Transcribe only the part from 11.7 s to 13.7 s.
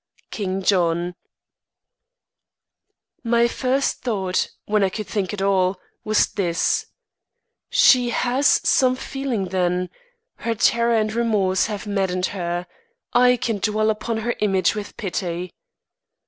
maddened her. I can